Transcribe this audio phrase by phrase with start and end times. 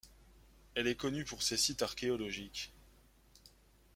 [0.73, 2.73] Elle est connue pour ses sites archéologiques.